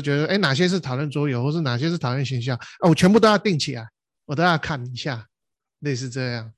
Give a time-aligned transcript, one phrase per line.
[0.00, 2.88] 觉得，哎，哪些是讨论桌游，或是哪些是讨论形象啊？
[2.88, 3.86] 我全部都要定起来，
[4.26, 5.26] 我都要看一下，
[5.80, 6.50] 类似这样。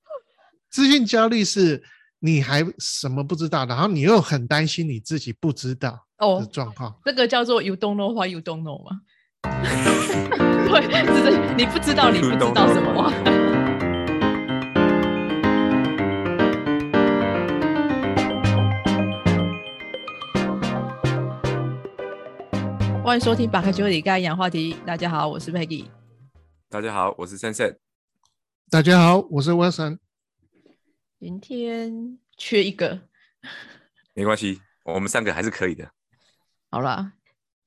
[0.70, 1.82] 资讯焦虑是
[2.20, 6.94] 你还什么不知道，然后你又很担心你自己不知道的状况。
[7.04, 9.00] 这个叫做 “you don't know why you don't know” 吗？
[9.42, 13.51] 对，就是你不知道你不知道什么。
[23.04, 24.74] 欢迎收听《打开酒里盖营养话题》。
[24.84, 25.86] 大家好，我是 Peggy。
[26.68, 27.78] 大家好，我是 Sunset。
[28.70, 29.98] 大家好，我是 Wilson。
[31.18, 33.00] 今天缺一个，
[34.14, 35.90] 没关系，我们三个还是可以的。
[36.70, 37.12] 好啦，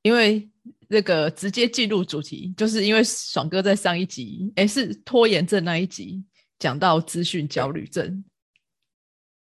[0.04, 0.50] 因为
[0.88, 6.24] 那个直接进入主题，就是因为爽哥在上一集，哎，是拖延症那一集
[6.58, 8.24] 讲到资讯焦虑症。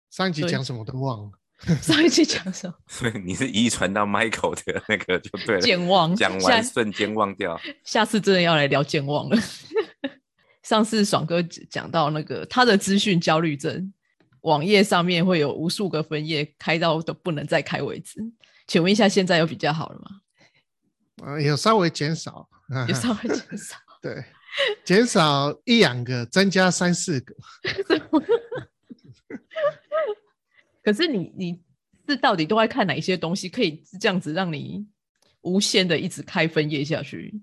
[0.09, 1.33] 上一集讲什么都忘了。
[1.81, 2.75] 上一期讲什么？
[2.89, 5.61] 所以你是遗传到 Michael 的那个就对了。
[5.61, 7.61] 健忘，讲完瞬间忘掉。
[7.85, 9.37] 下次真的要来聊健忘了。
[10.63, 13.93] 上次爽哥讲到那个他的资讯焦虑症，
[14.43, 18.21] 网页上面会有无数个分页开到都不能再开为止。
[18.67, 20.11] 请问一下，现在有比较好了吗？
[21.25, 22.49] 呃，有稍微减少，
[22.89, 23.77] 有稍微减少。
[24.03, 24.25] 对，
[24.85, 27.35] 减少一两个，增加三四个。
[30.83, 31.63] 可是你你
[32.09, 34.87] 是到底都在看哪一些东西，可以这样子让你
[35.43, 37.41] 无限的一直开分页下去？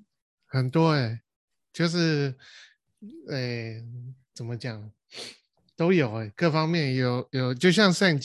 [0.48, 1.22] 很多哎，
[1.72, 2.36] 就是
[3.30, 3.82] 哎
[4.34, 4.92] 怎么讲
[5.76, 8.20] 都有哎，各方面有有，就像上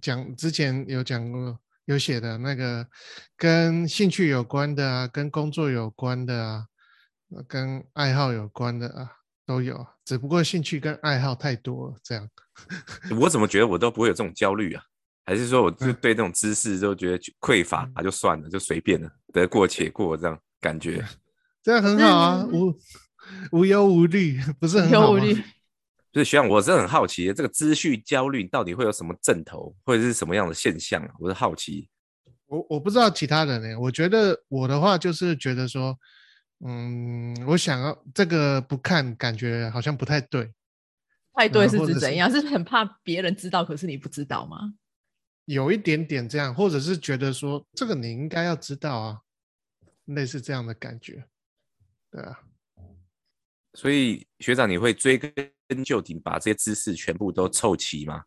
[0.00, 2.88] 讲之前有讲过有写的那个
[3.36, 6.66] 跟兴趣有关的啊，跟工作有关的啊，
[7.46, 9.12] 跟爱好有关的啊
[9.46, 12.28] 都有，只不过兴趣跟爱好太多了这样。
[13.20, 14.82] 我怎么觉得我都不会有这种焦虑啊？
[15.24, 21.04] 还是说我就对这种知识都觉得匮乏，啊就算了，就随便了，得过且过这样感觉，
[21.62, 22.74] 这样很好啊，无
[23.50, 25.20] 无忧无虑，不是很好吗？
[26.12, 31.10] 就是学长，我是很好奇，这个资讯焦虑到底会有什么症头，或者是什么样的现象啊？
[31.18, 31.88] 我是好奇。
[32.46, 35.98] 我我不知道其他人呢，我觉得我的话就是觉得说，
[36.64, 40.52] 嗯，我想要这个不看，感觉好像不太对。
[41.34, 42.30] 太对是指怎样？
[42.30, 44.72] 是很怕别人知道，可是你不知道吗？
[45.44, 49.20] 有一点点这样，或者是觉得说这个你应该要知道啊，
[50.06, 51.26] 类似这样的感觉，
[52.10, 52.40] 对啊。
[53.74, 58.24] 所以学长，你会追根究底，把这些知识全部都凑齐吗？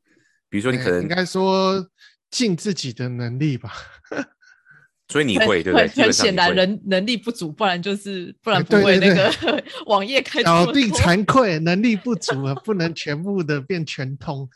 [0.48, 1.90] 比如说，你可能应该说
[2.30, 3.74] 尽自己的能力吧。
[5.12, 5.88] 所以你会对不对？
[5.88, 9.34] 很显然人能力不足，不然就是不然不会那个
[9.88, 10.44] 网页开。
[10.44, 14.48] 小弟惭愧，能力不足啊，不能全部的变全通，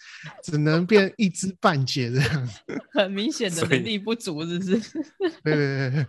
[0.43, 2.49] 只能变一知半解这样。
[2.93, 4.79] 很明显的能力不足，是不是？
[5.43, 6.05] 对对对对。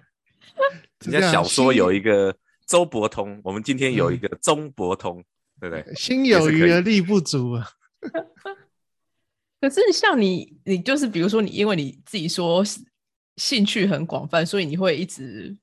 [1.10, 5.24] 人家小说有一个周伯通，我们今天有一个钟伯通，
[5.58, 5.94] 对不对？
[5.94, 7.66] 心有余而力不足啊。
[9.58, 12.62] 可是像你，你就是比如说你，因为你自己说。
[13.36, 15.56] 兴趣很广泛，所以你会一直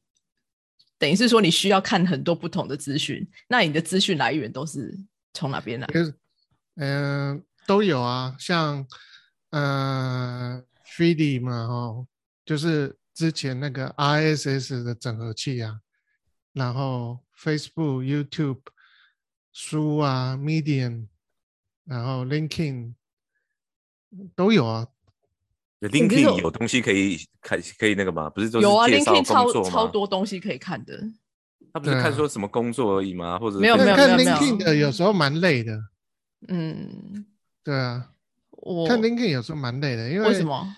[0.97, 3.25] 等于是说你需要看很多不同的资讯。
[3.47, 4.97] 那你的资讯来源都是
[5.33, 5.87] 从哪边来？
[6.75, 8.85] 嗯，都有啊，像
[9.51, 12.07] 呃 f e e d 嘛，哈，
[12.45, 15.79] 就是之前那个 ISS 的整合器啊，
[16.53, 18.61] 然后 Facebook、YouTube、
[19.51, 21.07] 书啊、Medium，
[21.85, 22.95] 然后 LinkedIn
[24.35, 24.87] 都有啊。
[25.89, 28.29] LinkedIn 有东西可以看，可以那个吗？
[28.29, 31.01] 不是说有啊，LinkedIn 超超多东西可以看的。
[31.73, 33.39] 他不是看说什么工作而已吗？
[33.39, 35.81] 或者没有没有看 LinkedIn 的有时候蛮累的。
[36.49, 37.25] 嗯，
[37.63, 38.09] 对啊，
[38.51, 40.75] 我看 LinkedIn 有时候蛮累的，因为为什么？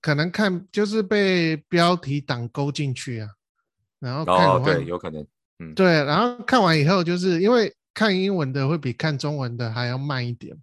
[0.00, 3.28] 可能看就是被标题党勾进去啊，
[3.98, 5.26] 然后哦对，有可能，
[5.58, 10.56] 嗯，对，然后看完以后就是因为看英文的会比看中文的还要慢一点，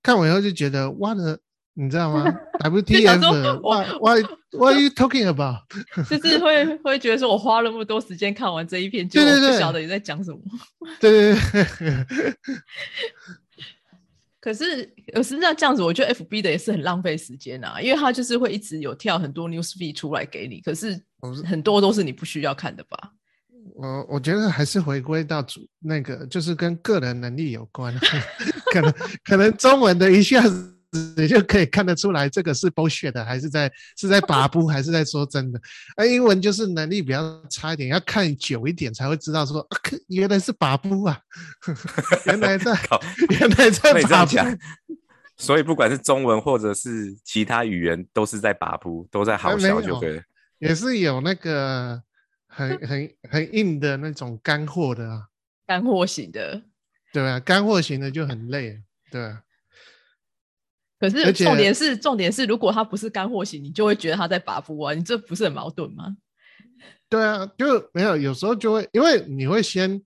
[0.00, 1.40] 看完以后就觉得哇的。
[1.74, 2.24] 你知道吗？
[2.60, 4.22] WTF？Why
[4.52, 5.60] why are you talking about？
[6.10, 10.38] 就是会会觉得说，我花了那么多时间看完这一篇，就不晓得你在讲什么。
[10.98, 12.06] 对对对。
[14.40, 20.98] 可是有时那这样子，我觉得 FB 的也是很浪费时间啊，因为它就是会一直有跳很多 news feed 出来给你，可是
[21.44, 23.12] 很多都是你不需要看的吧？
[23.74, 27.94] 我我觉得还是回归到主那个，就是跟个人能力有关，
[28.72, 28.92] 可能
[29.24, 30.79] 可能中文的一下子。
[31.16, 35.60] 你 就可以看得出来，这个是 bullshit 的，还是在是在 把布，还是在说真的？
[35.96, 39.66] 而英文就是能力比较差一点，要看久一点才会知道说，
[40.08, 41.20] 原来是把布啊，
[42.26, 42.76] 原来在，
[43.38, 44.32] 原来在把布。
[45.36, 50.22] 所以不管是中文或者是其他语言，都是在把布，都在好笑就对了。
[50.58, 52.02] 也是有那个
[52.46, 55.22] 很很很硬的那种干货的啊，
[55.66, 56.60] 干货型的。
[57.12, 57.40] 对啊？
[57.40, 59.42] 干货型的就很累，对吧？
[61.00, 66.14] 可是重点是，重点是，如果他不是干货型，你就会觉得他在把夫啊，你这不是很矛盾吗？
[67.08, 70.00] 对啊，就没有有时候就会，因为你会先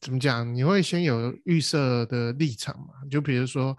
[0.00, 0.54] 怎么讲？
[0.54, 2.94] 你会先有预设的立场嘛？
[3.10, 3.76] 就比如说，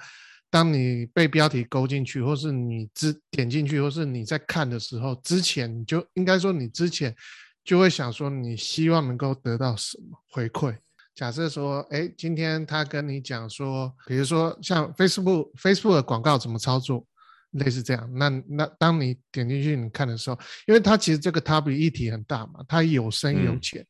[0.49, 7.15] 当你被标题勾进去，或是你之点进去，或是你在看的时候，之前你就应该说你之前
[7.63, 10.75] 就会想说，你希望能够得到什么回馈？
[11.13, 17.05] 假设说，哎，今天他跟你讲说，比如说像 Facebook Facebook 的广告怎么操作，
[17.51, 18.09] 类似这样。
[18.13, 23.85] 那那当你点进去你看的时候，因为它其实这个 topic 议题很大嘛，它有深有嗯浅，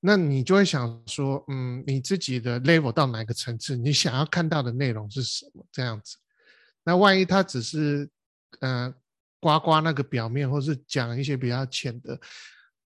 [0.00, 6.16] 那你就会想说，嗯，你自己的 level 到哪个层次，你想要看到的内容是什么这样子。
[6.84, 8.08] 那万一他只是
[8.60, 8.92] 呃
[9.40, 12.18] 刮刮那个表面，或是讲一些比较浅的，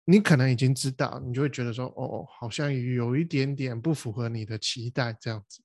[0.04, 5.62] 你可能已经知道，你就会觉得说，哦，好像有一点点不符合你的期待这样子，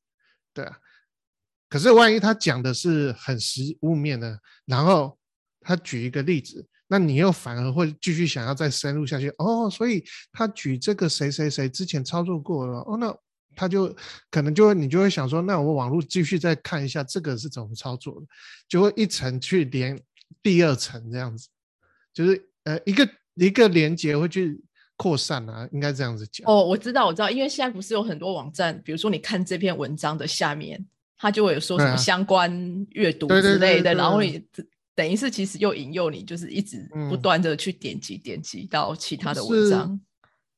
[0.54, 0.78] 对啊。
[1.68, 5.18] 可是万一他讲的是很实物面的，然后
[5.62, 9.30] 他举一个例子，那你又反而会继续想要再深入下去。
[9.40, 13.18] 哦，所以他举这个谁谁谁之前操作过了，哦，那
[13.56, 13.94] 他就
[14.30, 18.28] 可能就会你就会想说，那我网络继续再看一下这个是怎么操作的，
[18.70, 20.00] 就会一层去连
[20.44, 21.50] 第二层这样子，
[22.14, 24.60] 就是呃一个一个连接会去
[24.98, 26.46] 扩散啊，应该这样子讲。
[26.48, 30.84] 哦，我知道，我知道，因为现在不是有很多网站，比如说你看这篇文章的下面，
[31.18, 32.52] 它就会有说什么相关
[32.92, 34.42] 阅读之类的，然后你
[34.96, 40.00] 等于是其实又引诱你，就是一直不嗯断的去点击点击到其他的文章。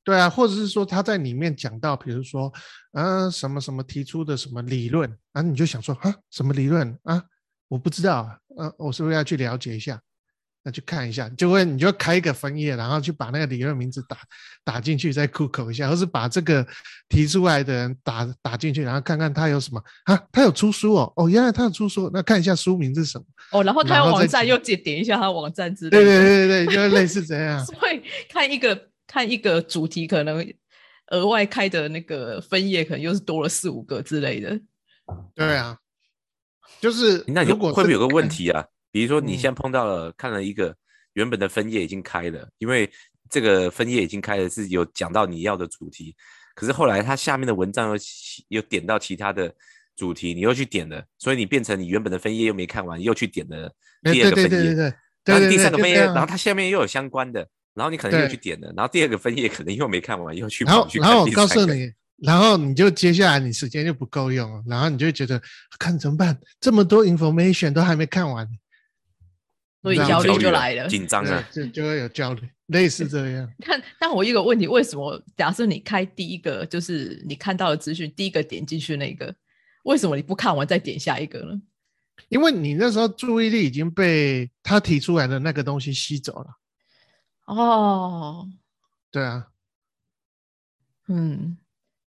[0.04, 2.54] 对啊，或者是说他在里面讲到，比如说，
[2.94, 7.22] 呃，什么什么提出的什么理论啊，你就想说啊，什么理论啊，
[7.68, 10.02] 我不知道啊，呃，我是不是要去了解一下？
[10.63, 14.18] 那去看一下，就会你就开一个分页，然后去把那个理论名字打
[14.65, 16.68] 打进去，再 Google 一下，或是把这个
[17.07, 23.25] 提出来的人打打进去，然后看看他有什么啊，他有出书哦，哦，原来他有出书，那看一下书名是什么？
[23.54, 26.21] 哦，然后他有网站又点点一下他的网站之类对的。
[26.21, 27.63] 对对对，就是类似这样。
[27.65, 30.45] 所以看一个看一个主题，可能
[31.12, 34.59] 额外开的那个分页，可能又是多了四五个之类的。
[35.33, 35.77] 对啊，
[36.81, 38.65] 就是那如果会不会有个问题啊？
[38.98, 39.38] 比如说你嗯。
[39.38, 40.76] 现在碰到了看了一个
[41.14, 42.90] 原本的分页已经开了，因为
[43.30, 46.16] 这个分页已经开了是有讲到你要的主题，
[46.56, 47.98] 可是后来它下面的文章又
[48.50, 49.54] 又点到其他的
[49.96, 53.72] 主题，你又去点了，所以你变成你原本的分页又没看完，又去点了
[54.04, 54.76] 哎第二个分页，对对。
[54.76, 54.94] 对
[55.28, 65.42] 对，然后第三个分页，然后它下面又有相关的，然后你可能又去点了，然后第二个分页可能又没看完，又去然后跑去然后我告诉你，然后你就接下来你时间就不够用了，然后你就觉得
[65.78, 66.40] 看怎么办？
[66.62, 68.48] 这么多 information 都还没看完，
[69.82, 70.84] 所以焦虑就来了。
[70.86, 73.50] 对紧张啊，就就会有焦虑，类似这样。
[73.62, 79.34] 看，但我一个问题，为什么假设你开第一个就是你看到的资讯，第一个点进去那个，
[79.84, 81.62] 为什么你不看完再点下一个呢？
[82.30, 86.48] 因为你那时候注意力已经被他提出来的那个东西吸走了，
[87.46, 88.50] 哦，
[89.12, 89.48] 对啊，
[91.08, 91.56] 嗯，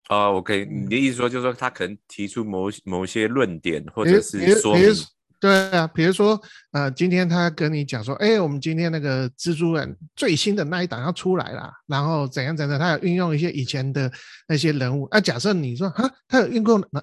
[0.10, 4.95] 哦，我可以，你的意思说就是说他可能提出某某些论点或者是说明比如，
[5.39, 6.41] 对啊，比如说
[6.71, 14.11] 呃，今天他跟你讲说，哎，我们今天那个蜘蛛人最新的那一档要出来啦，然后怎样怎样，他有运用一些以前的
[14.47, 15.06] 那些人物。
[15.06, 17.02] 啊，假设你说哈，他有运用哪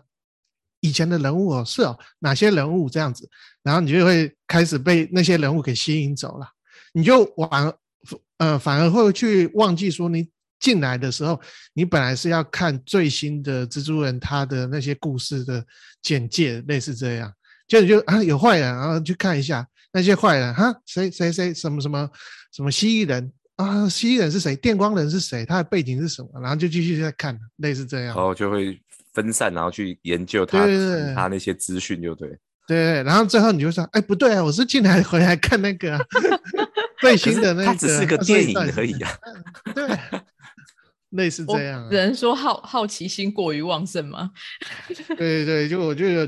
[0.81, 3.29] 以前的人物哦，是哦，哪些人物这样子，
[3.63, 6.47] 然后你就会开始被那些人物给吸引走了，
[6.93, 7.73] 你就反
[8.37, 10.29] 呃反而会去忘记说你。
[10.59, 11.39] 进来的时候，
[11.75, 15.63] 你本来是要看最新的蜘蛛人他的那些故事的
[16.01, 17.31] 简介，类似这样。
[17.67, 22.09] 就你就啊有坏人，然后去看一下那些坏人哈，谁谁谁什么什么
[22.53, 24.55] 什么蜥蜴人啊，蜥蜴人是谁？
[24.57, 25.45] 电光人是谁？
[25.45, 26.29] 他的背景是什么？
[26.41, 28.07] 然后就继续在看，类似这样。
[28.07, 28.81] 然后就会
[29.13, 32.29] 分散，然后去研究他对对对他那些资讯，就对。
[32.69, 36.01] 对对，然后最后你就说，哎，不对啊，我是进来回来看那个、啊、
[37.01, 39.11] 最可新的那个，是它只是个电影而已啊。
[39.73, 39.99] 对，
[41.11, 41.97] 类似我这样、啊只。
[41.97, 44.33] 能说好好奇心过于旺盛嘛。
[45.17, 46.27] 对对对，就我就有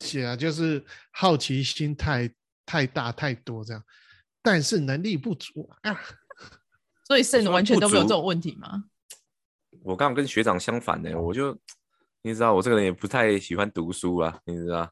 [0.00, 2.30] 写啊，就是好奇心太
[2.64, 3.82] 太大太多这样，
[4.42, 6.00] 但是能力不足啊。
[7.06, 8.84] 所以肾说完全都没有这种问题吗？
[9.82, 11.56] 我刚好跟学长相反呢，我就
[12.22, 14.90] 你知道，我这个人也不太喜欢读书啊，你知道，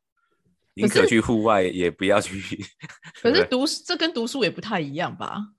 [0.75, 2.65] 宁可是去户外，也不要去。
[3.21, 5.55] 可是读这跟读书也不太一样吧？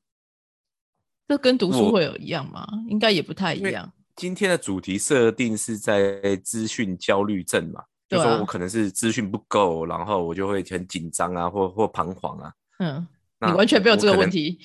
[1.28, 2.66] 这跟读书会有一样吗？
[2.88, 3.92] 应该也不太一样。
[4.16, 12.54] 今天的主题设定是在资讯焦虑症嘛，就说我可能是资讯不够，然后我就会很紧张啊，或或彷徨啊。
[12.78, 13.08] 嗯，
[13.40, 14.60] 那你完全没有这个问题。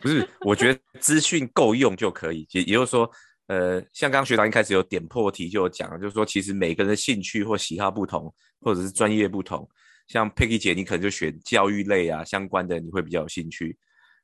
[0.00, 3.08] 不是，我觉得资讯够用就可以，也也就是说，
[3.46, 9.68] 呃，像刚刚学长一开始有点破题就有讲了，就是说其实每个人的兴趣或喜好不同，或者是专业不同，
[10.08, 13.78] 像佩奇姐你可能就选教育类啊相关的，你会比较有兴趣，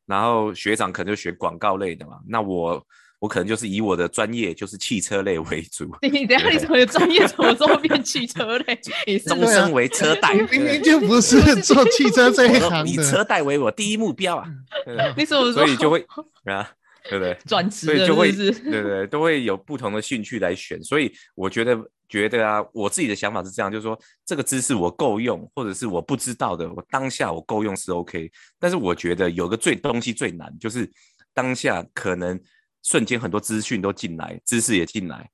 [0.05, 2.85] 然后学长可能就选广告类的嘛，那我。
[3.25, 5.91] 我可能就是以我的专业就是汽车类为主。
[6.13, 8.79] 你等下你怎么专业怎么做变汽车类？
[9.25, 12.91] 终身为车贷，明明就不是做汽车这一行的。
[12.91, 14.45] 以车贷为我第一目标啊！
[15.17, 16.05] 你怎么所以就会
[16.45, 16.71] 啊，
[17.09, 17.35] 对不对？
[17.47, 20.83] 转职所以就会对对都会有不同的兴趣来选。
[20.85, 28.31] 所以我觉得觉得啊，我自己的想法是这样，就是说这个知识我够用，或者是我不知道的，我当下我够用是 OK。
[28.61, 30.87] 但是我觉得有个最东西最难，就是
[31.33, 32.39] 当下可能。
[32.85, 35.29] 瞬间很多资讯都进来，知识也进来，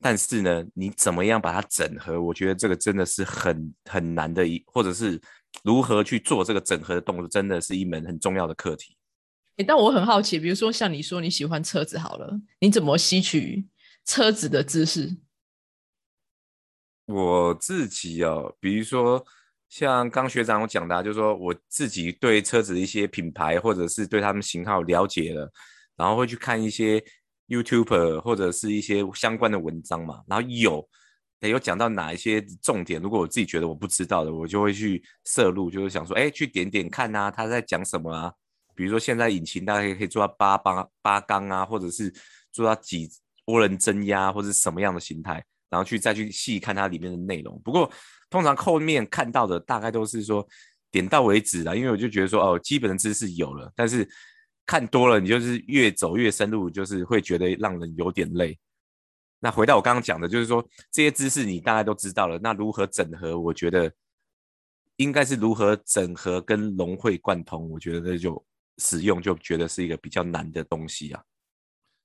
[0.00, 2.20] 但是呢，你怎么样把它整合？
[2.20, 5.20] 我觉得这个真的是很很难的一，或者是
[5.62, 8.96] 如何去做这个整合的动作，真的是一门很重要的课题。
[9.56, 13.66] 哎，但我很好奇，比如说像你说你喜欢车子好了，你怎么吸取
[14.04, 15.16] 车子的知识？
[17.04, 19.24] 我自己哦，比如说
[19.68, 25.52] 像刚学长我讲的，就是说我自己对车子的一些品牌或者是对他们型号了解了。
[25.96, 27.02] 然后会去看一些
[27.48, 30.86] YouTuber 或者是一些相关的文章嘛，然后有
[31.40, 38.32] 有讲到哪一些重点，如果我自己觉得我不知道的，我就会去摄入，就是想说，哎，去点点看啊，他在讲什么啊？
[38.74, 42.12] 比如说现在引擎大概可以做到八八八缸啊，或者是
[42.52, 43.08] 做到几
[43.46, 45.34] 涡轮增压，或者什么样的形态，
[45.70, 47.60] 然后去再去细看它里面的内容。
[47.64, 47.88] 不过
[48.28, 50.44] 通常后面看到的大概都是说
[50.90, 54.08] 点到为止啦，因为我就觉得说，哦，基本的知识有了，但是。
[54.66, 58.58] 看多了，你就是越走越深入，就是会觉得让人有点累。
[59.38, 63.38] 那回到我刚刚讲的，就是说这些知识你大概都知道了，那如何整合？
[63.38, 63.92] 我觉得
[64.96, 67.70] 应该是如何整合跟融会贯通。
[67.70, 68.44] 我觉得那就
[68.78, 71.22] 使用就觉得是一个比较难的东西啊。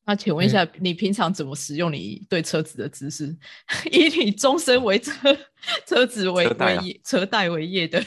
[0.05, 3.35] 那请问一下，你平常怎么使用你对车子的知识？
[3.91, 5.13] 以你终身为车
[5.87, 8.03] 车子为为业车贷为业的，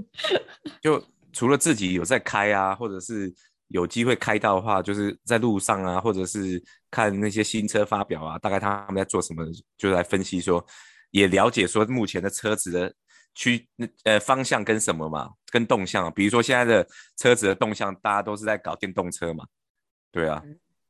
[0.82, 1.02] 就
[1.32, 3.32] 除了自己有在开啊，或者是。
[3.68, 9.44] 有机会开到的话，就是在路上啊，或者是看那些新车发表啊，大概他们在做什么，
[9.76, 10.64] 就来分析说，
[11.10, 12.94] 也了解说目前的车子的
[13.34, 13.68] 趋
[14.04, 19.44] 呃方向跟什么嘛，跟动向，比如说现在的车子的动向，大家都是在搞电动车嘛，
[20.10, 20.42] 对啊，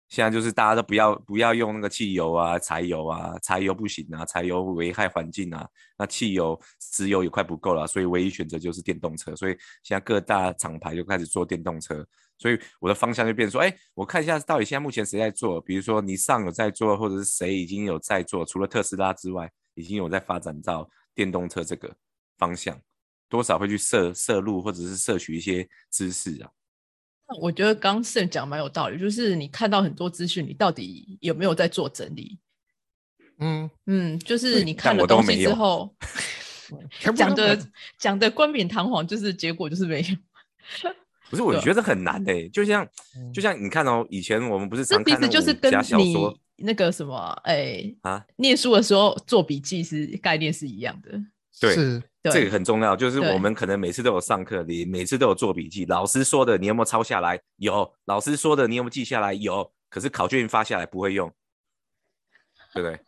[0.08, 5.68] 现在就是大家都不要不要用那个汽油啊、柴油啊，柴油不行啊，柴油危害环境啊，
[5.98, 12.06] 那汽油、石油也快不够了，所以唯一选择就是电动车，所以现在各大厂牌就开始做电动车。
[12.38, 21.92] 所以我的方向就变成说，哎，我看一下到底现在目前谁在做，比如说你上有在做，或者是谁已经有在做，除了特斯拉之外，已经有在发展到电动车这个
[22.38, 22.80] 方向，
[23.28, 26.50] 多少会去摄摄入或者是摄取一些知识啊。
[27.28, 32.38] 那我觉得刚盛讲蛮有道理，就是你看到很多资讯，你到底有没有在做整理？
[33.40, 35.94] 嗯嗯，就是你看了东西之后，
[37.14, 37.58] 讲的
[37.98, 40.16] 讲的冠冕堂皇，就是结果就是没有。
[41.30, 42.86] 不是，我觉得很难诶，就像
[43.32, 46.14] 就像你看哦，以前我们不是常看那就是跟你
[46.56, 51.20] 那个什么哎啊，念书的时候做笔记是概念是一样的。
[51.60, 51.74] 对，
[52.22, 57.40] 这个很重要，就是我们可能每次都有上课，你每次都有做笔记，老师说的你有没有抄下来？
[57.56, 59.32] 有，老师说的你有没有记下来？
[59.34, 61.28] 有，可是考卷发下来不会用，
[62.74, 63.00] 对不对？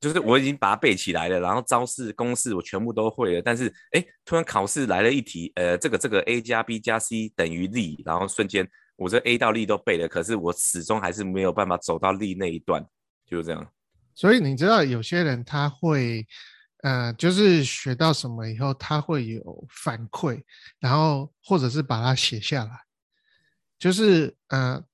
[0.00, 12.84] 就是我已经把它背起来了，然后招式公式我全部都会了，但是哎，突然考试来了一题，呃，这个这个 a 加 b 加 c 等于力，然后瞬间我这 a 到力都背了，可是我始终还是没有办法走到力那一段，
[13.26, 13.68] 就是这样。
[14.14, 16.24] 所以你知道有些人他会，
[16.82, 20.42] 呃，就是学到什么以后他会有反馈，
[20.78, 22.70] 然后或者是把它写下来，
[23.78, 24.84] 就是呃。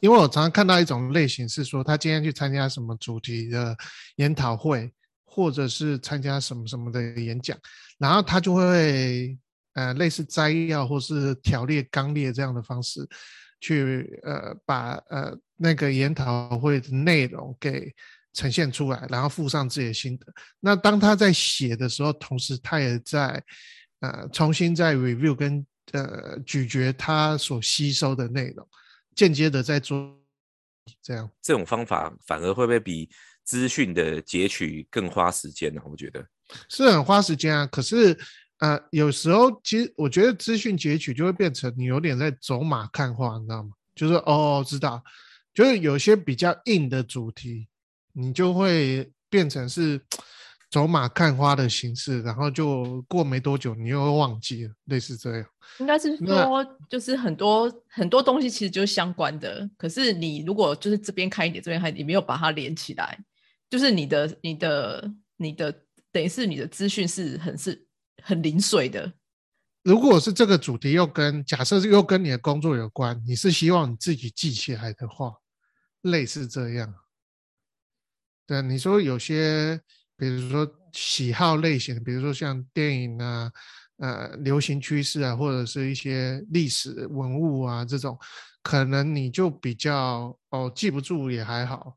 [0.00, 3.76] 因为我常常看到一种类型是说，他今天去参加什么主题的
[4.16, 4.90] 研讨会，
[5.24, 7.56] 或者是参加什么什么的演讲，
[7.98, 9.38] 然后他就会
[9.74, 13.06] 呃类似摘要或是条列纲列这样的方式，
[13.60, 17.94] 去呃把呃那个研讨会的内容给
[18.32, 20.26] 呈现出来，然后附上自己的心得。
[20.60, 23.42] 那当他在写的时候，同时他也在
[24.00, 28.66] 呃重新在 review 跟呃咀嚼他所吸收的内容。
[29.20, 30.18] 间接的在做
[31.02, 33.10] 这样，这种方法反而会不会比
[33.44, 35.82] 资讯的截取更花时间呢？
[35.84, 36.26] 我觉得
[36.70, 37.66] 是很花时间啊。
[37.66, 38.18] 可是
[38.60, 43.70] 呃，有时候其实我觉得资讯截取就会变成你有点在走马看花，你知道吗？
[43.94, 45.04] 就是哦，知道，
[45.52, 47.68] 就是有些比较硬的主题，
[48.14, 50.00] 你就会变成是
[50.70, 55.46] 走马看花的形式，然后就过没多久你又会忘记了，类似这样。
[55.78, 63.18] 应该是那说，就是很多很多东西其实就是相关的，可是你如果就是这边看一点，这边看一点，你没有把它连起来，
[63.68, 65.72] 就是你的你的你的
[66.12, 67.86] 等于是你的资讯是很是
[68.22, 69.12] 很零碎的。
[69.82, 75.32] 如果是这个主题又跟假设是又跟你的工作有关，你是希望你自己记起来的话，
[76.02, 76.94] 类似这样。
[78.46, 79.80] 对，你说有些，
[80.20, 83.50] 比如说喜好类型，比如说像电影啊、
[83.96, 88.18] 呃流行趋势啊，或者是一些历史文物啊这种，
[88.62, 91.96] 可能你就比较哦记不住也还好，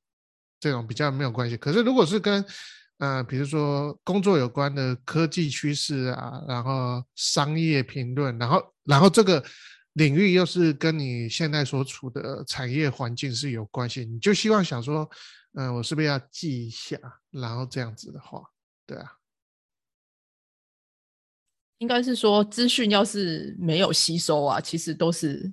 [0.60, 1.58] 这种比较没有关系。
[1.58, 2.44] 可是如果是跟
[3.00, 9.44] 呃，比如说工作有关的科技趋势啊，然后商业评论，然后然后这个
[9.94, 15.10] 领域又是跟你现在所处的产业环境是有关系，你就希望想说，
[15.54, 16.98] 嗯、我是不是要记一下？
[17.32, 18.42] 然后这样子的话，
[18.86, 19.18] 对啊，
[21.78, 25.52] 应该是说资讯要是没有吸收啊，其实都是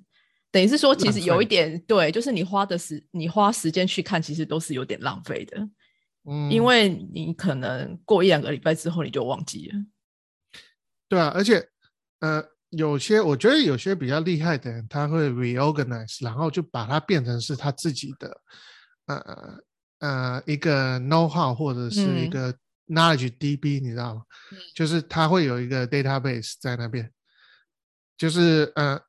[0.51, 5.69] 等于是说，其实有一点对，就是你花的时你花时间去看，其实都是有点浪费的，
[6.25, 9.75] 嗯，因为你可能过一两个礼拜之后你就忘记了。
[11.09, 11.69] 对啊，而且
[12.21, 18.41] 呃，有些我觉得有些比较厉害的人，他会 reorganize，然后就把它变成是他自己的
[19.07, 19.59] 呃
[20.01, 22.55] 呃一个 know how 或者是一嗯个
[22.89, 24.23] knowledge DB，、你知道吗？
[24.53, 27.11] 嗯就是他会有一个 database 在那边，
[28.19, 29.01] 就是呃，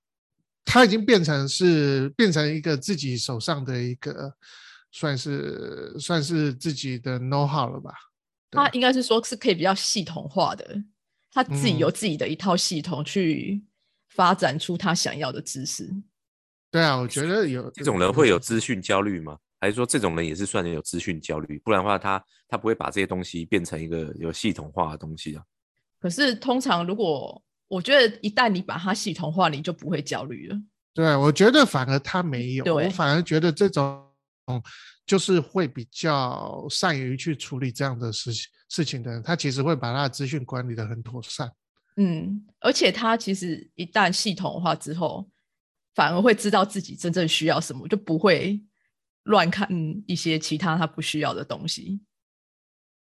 [0.64, 4.32] 他已经变成是变成一个自己手上的一个
[4.92, 7.92] 算是算是自己的 know how 了吧？
[8.52, 10.84] 对它应该是说是可以比较系统化的，
[11.32, 13.64] 他自己有嗯自己的一套系统去
[14.10, 15.90] 发展出他想要的知识。
[16.70, 19.38] 对啊，我觉得有这种人会有资讯焦虑吗？
[19.62, 21.58] 还是说这种人也是算有资讯焦虑？
[21.60, 25.44] 不然的话他，他不会把这些东西变成一个有系统化的东西啊。
[26.00, 30.58] 可是通常如果我觉得一旦你把它系统化，你就不会焦虑了。
[30.94, 34.04] 对，我觉得反而他没有，我反而觉得这种
[35.06, 41.50] 就是会比较善于去处理这样的事情事情的人，他其实会把他的资讯管理的很妥善。
[41.98, 45.30] 嗯，而且他其实一旦系统化之后，
[45.94, 48.62] 反而会知道自己真正需要什么，就不会
[49.24, 49.68] 乱看
[50.08, 52.02] 一些其他他不需要的东西。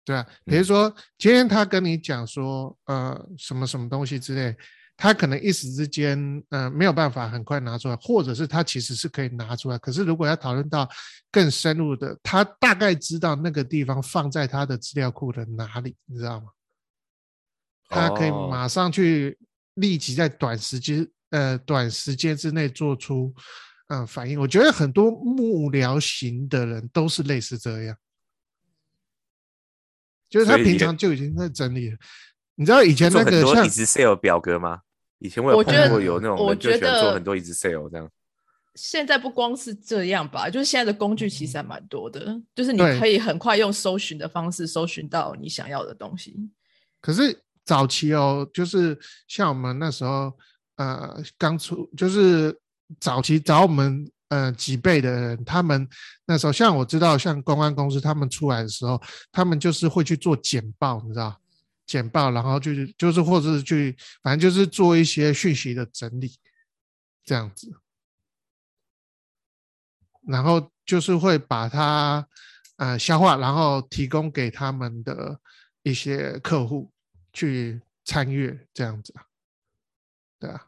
[0.05, 4.55] 对啊，比如嗯说今天他跟你讲说，呃，什么什么东西之类，
[4.97, 10.89] 他可能一时之间，呃，没有办法很快拿出来，或者是他其实是可以拿出来，可是如果要讨论到
[11.31, 16.47] 更深入的，他大概知道那个地方放在他的资料库的哪里，你知道吗？
[17.87, 19.37] 他可以哦马上去
[19.75, 23.33] 立即在短时间，呃，短时间之内做出，
[23.87, 24.39] 嗯、反应。
[24.39, 27.97] 我觉得很多幕僚型的人都是类似这样。
[30.29, 31.97] 就是他平常就已经在整理了。
[32.55, 34.81] 你知道以前做很多那个像 Excel 表格吗？
[35.19, 38.09] 以前我有碰过有那种我人就喜觉得欢做很多 Excel 这样。
[38.75, 46.35] 现在不光是这样吧，就是现在的工具其实还蛮多的，就是你可以很快用搜寻的方式搜寻到你想要的东西。
[46.99, 50.33] 可是早期哦，就是像我们那时候，
[50.77, 52.59] 呃，刚出，就是
[52.99, 55.87] 早期找我们呃几辈的人，他们
[56.25, 61.39] 那时候像我知道，像公关公司他们出来的时候，他们就是会去做简报，你知道，
[61.85, 66.37] 简报，然后就是就是或者是去，反正就是做一些讯息的整理，
[67.23, 67.71] 这样子，
[70.27, 72.27] 然后就是会把它
[72.77, 75.39] 呃消化，然后提供给他们的
[75.83, 76.91] 一些客户
[77.31, 79.13] 去参阅，这样子，
[80.39, 80.67] 对啊，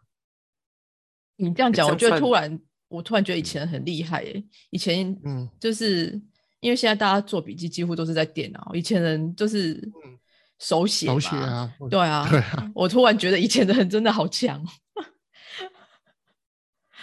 [1.37, 4.43] 你这样讲，我觉得突然，我突然觉得以前很厉害耶。
[4.69, 6.19] 以前嗯就是
[6.59, 9.73] 因为现在大家做笔记几乎都是在电脑，以前人就是
[10.05, 10.17] 嗯
[10.59, 14.63] 手写手写啊，我对啊， 对啊，我突然觉得以前的人真的好强。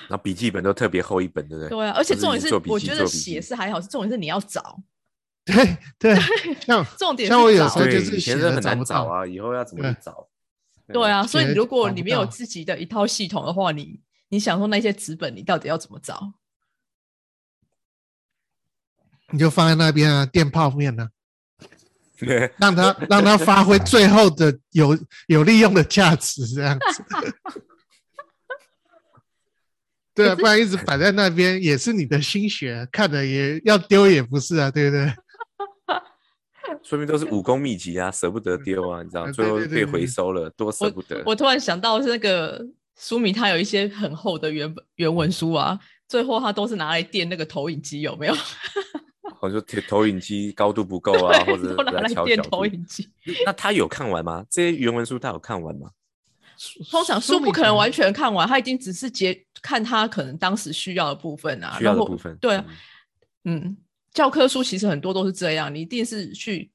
[0.09, 1.69] 然后笔记本都特别厚一本，对不对？
[1.69, 4.77] 对啊，而且重点是我觉得写是还好，是重点是你要找，
[5.47, 5.55] 对
[5.99, 6.17] 对，
[6.67, 10.29] 像 重点像我有时候就是写的很难找啊，以后要怎么去找？
[10.89, 14.01] 对啊，所以如果你没有自己的一套系统的话，你
[14.33, 16.33] 你想说那些纸本，你到底要怎么找？
[19.31, 21.07] 你就放在那边啊，垫泡面呢、
[22.19, 27.05] 对，让它让它发挥最后的有有利用的价值，这样子。
[30.15, 35.15] 对啊，不然一直摆在那边也是你的心血，看了也要丢也不是啊，对不对？
[36.83, 41.23] 说明都是武功秘籍啊，舍不得丢啊，你知道，啊最后被回收了，多舍不得。
[41.27, 42.67] 我突然想到是那个
[43.03, 48.35] 书迷，他有一些很厚的原本原文书啊，最后他都是拿来垫那个投影机，有没有？
[49.41, 52.41] 或者说投投影机高度不够啊，或者都拿来来垫。
[52.43, 53.11] 投影机。
[53.45, 54.47] 那他有看完吗？
[54.49, 55.91] 这些原文书他有看完吗？
[56.93, 62.37] 通常书不可能完全看完，他已经只是截看他可能当时需要的部分啊，需要的部分。
[62.37, 62.65] 对啊，
[63.47, 63.77] 嗯，嗯，
[64.13, 66.71] 教科书其实很多都是这样，你一定是去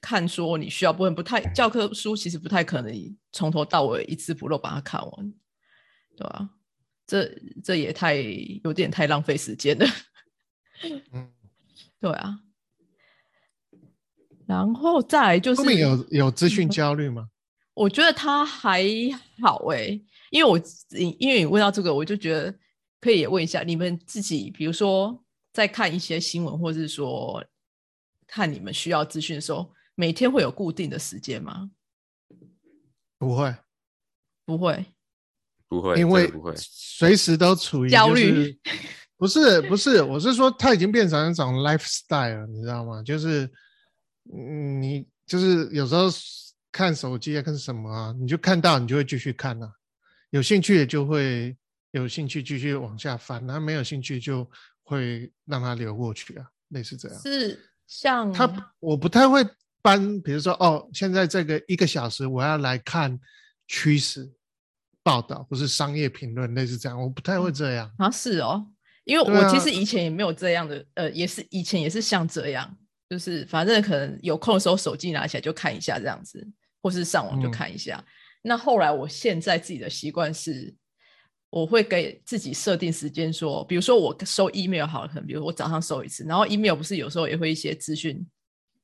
[0.00, 5.34] 看说你需要部分，不太教科书其实不太可能你从头到尾一字不漏把它看完，
[6.16, 6.50] 对啊、
[7.06, 7.28] 这
[7.62, 8.16] 这也太
[8.62, 9.86] 有点太浪费时间了，
[11.12, 11.32] 嗯，
[12.00, 12.40] 对啊。
[14.46, 17.30] 然后再来就是后面有有资嗯讯焦虑吗？
[17.72, 18.84] 我觉得他还
[19.42, 20.00] 好诶、
[20.30, 20.56] 因为我
[20.90, 22.56] 因为你问到这个，我就觉得
[23.00, 27.44] 可以也问一下你们自己，比如说在看一些新闻，或者是说
[28.26, 31.70] 看你们需要资讯的时候，每天会有固定的时间吗？
[33.18, 33.56] 不会，
[34.44, 34.84] 不会，
[35.74, 36.52] 不会，因为不会。
[36.56, 38.58] 随时都处于焦虑。
[39.16, 43.00] 不是不是，我是说它已经变成一种 lifestyle，你知道吗？
[43.02, 43.48] 就是，
[44.34, 46.08] 嗯，你就是有时候
[46.72, 49.70] 看手机啊，看什么啊，你就看到你就会继续看啊，
[50.30, 51.56] 有兴趣的就会
[51.92, 54.46] 有兴趣继续往下翻，那没有兴趣就
[54.82, 57.18] 会让它流过去啊，类似这样。
[57.22, 59.46] 是像他我不太会
[59.80, 63.18] 搬，比如说哦，现在这个一个小时我要来看
[63.68, 64.30] 趋势
[65.04, 67.88] 报道，或是商业评论，类似这样，我不太会这样。
[67.98, 68.66] 啊是哦，
[69.04, 72.76] 因为我其实以前也没有这样的，呃，也是以前也是像这样，
[73.08, 76.44] 就是反正可能有空的时候手机拿起来就看一下这样子，
[76.82, 78.02] 或是上网就嗯看一下。
[78.42, 80.74] 那后来我现在自己的习惯是，
[81.50, 88.26] 我会给自己设定时间，说，比如说我收 email 好了，可能比如我早上收一次，然后 email 不是有时候也会一些资讯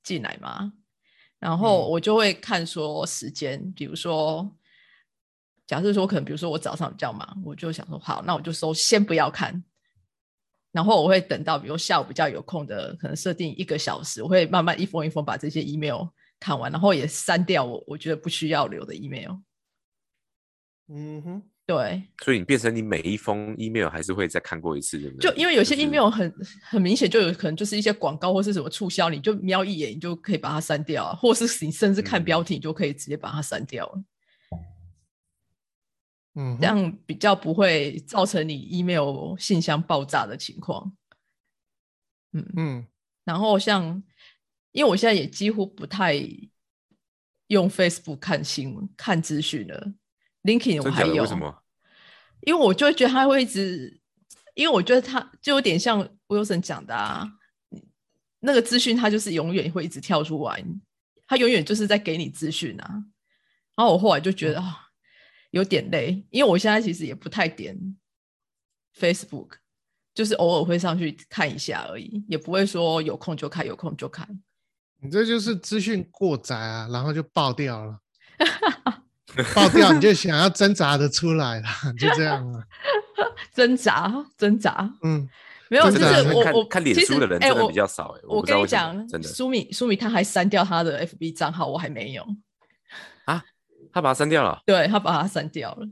[0.03, 0.73] 进来吗？
[1.39, 4.51] 然后嗯我就会看说时间，比如说，
[5.71, 9.63] 假设说可能比如说我早上比较忙，我就想说好，那我就收先不要看，
[10.73, 16.09] 然后我会等到比如下午比较有空的，可能设定一个小时，我会慢慢一封一封把这些 email
[16.41, 19.37] 看完，然后也删掉我我觉得不需要留的 email。
[20.89, 25.31] 嗯哼，对，所以你变成你每一封 email 还是会再看过一次，对不对？
[25.31, 34.03] 就因为有些 email 很很明显就有可能就是一些广告或是什么促销，你就瞄一眼，你就可以把它删掉啊，或是你甚至看嗯标题，你就可以直接把它删掉了。
[36.41, 40.91] 嗯哼，这样比较不会造成你 email 信箱爆炸的情况。
[42.33, 42.87] 嗯，嗯
[43.25, 44.03] 然后像，
[44.73, 46.15] 因为我现在也几乎不太
[47.49, 49.93] 用 Facebook 看新闻、看资讯了
[50.45, 50.93] ，LinkedIn 我真的？
[50.93, 51.63] 还有，为什么？
[52.43, 54.01] 因为我就会觉得他会一直，
[54.55, 57.31] 因为我觉得他就有点像 Wilson 讲的啊，
[58.39, 60.65] 那个资讯他就是永远会一直跳出来，
[61.27, 63.05] 他永远就是在给你资讯啊。
[63.77, 64.90] 然后我后来就觉得啊、
[65.51, 67.77] 有点累，因为我现在其实也不太点
[68.99, 69.51] Facebook，
[70.15, 74.29] 就是偶尔会上去看一下而已，也不会说有空就看，有空就看。
[75.03, 77.99] 你这就是资讯过载啊，然后就爆掉了，
[79.55, 82.65] 爆掉你就想要挣扎的出来了，就这样啊。
[83.55, 85.29] 挣扎，挣扎，嗯，
[85.69, 92.27] 没有，就是我我看看脸书的人哎我真的比较少哎，我不知道为什跟你讲么，真的苏米苏米他还删掉他的 FB 账号，我还没有。
[93.91, 95.89] 啊，他把它删掉了，对他把它删掉了。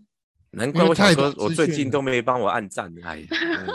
[0.50, 3.66] 难怪我想说，太多我最近都没帮我按赞，哎呀，真是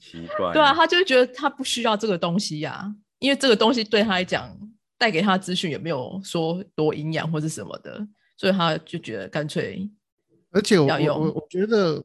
[0.00, 0.52] 奇怪。
[0.52, 4.50] 对啊，他就觉得他不需要这个东西呀、因为这个东西对他来讲
[4.98, 9.88] 带给他的资讯也没有说多营养或是什么的，所以他就觉得干脆
[10.50, 12.02] 而且我我我觉得，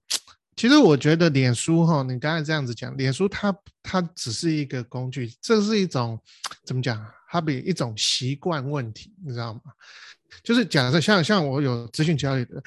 [0.56, 6.20] 其实我觉得脸书哈，你刚才这样子讲，脸书它它只是一个工具，这是一种
[6.63, 7.04] 怎么讲？
[7.28, 9.62] 它比一种习惯问题，你知道吗？
[10.45, 12.63] 就是假设像像我有资讯焦虑的，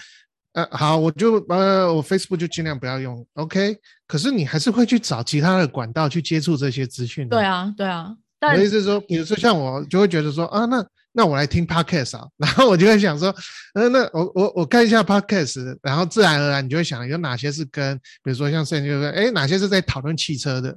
[0.53, 3.79] 呃，好，我就呃我 Facebook 就尽量不要用，OK。
[4.07, 7.37] 可是你还是会去找其他的管道去接触这些资讯的。
[7.37, 8.15] 对啊对啊。
[8.41, 13.35] 我的意思是说，比如说像我就会觉得说啊，那那我来听 podcast 啊， 然后我就会想说，
[13.75, 20.71] 呃，那我我我看一下 podcast，然后自然而然你就会想有哪些是跟，比如说像圣就是哎哪些是在讨论汽车的，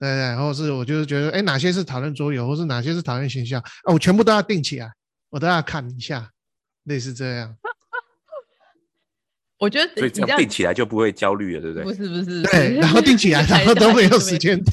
[0.00, 4.90] 对对，然后是我就是觉得哎哪些是讨论桌游，或是哪些是讨论形象啊，我全部都要定起来，
[5.28, 6.26] 我都要看一下，
[6.84, 7.56] 类似这样。
[9.58, 11.84] 我觉得所以你这样定起来就不会焦虑了，对不对？
[11.84, 14.60] 不是不是，对然后定起来然后都没有时间。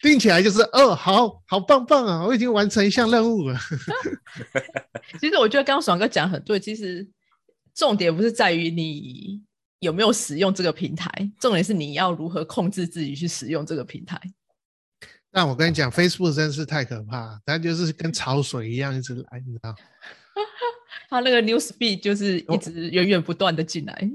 [0.00, 3.56] 定起来就是哦，好好棒棒啊，我已经完成一项任务了。
[5.20, 7.06] 其实我觉得刚刚爽哥讲得很对，其实
[7.74, 9.40] 重点不是在于你
[9.78, 14.20] 有没有使用这个平台，重点是你要如何控制自己去使用这个平台。
[15.34, 19.74] 但我跟你讲，Facebook 真是太可怕，它就是跟潮水一样一直来，你知道？
[21.10, 24.10] 它那个 news feed 就是一直源源不断的进来。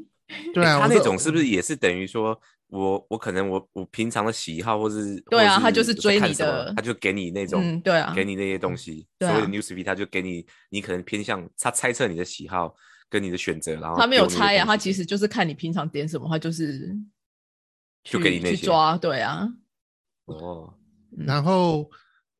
[0.53, 12.73] 对啊，它那种是不是也是等于说我我可能我我平常的喜好或是对啊或他就是追你的他就给你那种嗯对啊给你那些东西，啊所谓的 newsfeed，他就给你你可能偏向他猜测你的喜好
[13.09, 16.95] 跟你的选择，然后他没有猜啊，他其实就是看你平常点什么，他就是
[18.05, 19.49] 就去给你那些去抓，对啊。
[20.25, 20.71] 哦，
[21.17, 21.89] 嗯然后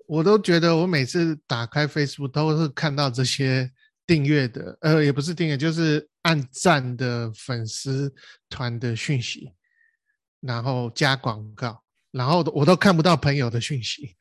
[0.08, 3.72] 我都觉得我每次打开 Facebook 都是看到这些
[4.08, 8.12] 订阅的，呃，也不是订阅，就是按赞的粉丝
[8.50, 9.52] 团的讯息，
[10.42, 11.80] 然后加广告，
[12.12, 14.16] 然后我都看不到朋友的讯息，